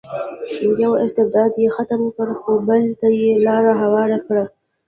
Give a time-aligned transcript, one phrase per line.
[0.83, 4.45] یو استبداد یې ختم کړی خو بل ته یې لار هواره کړې.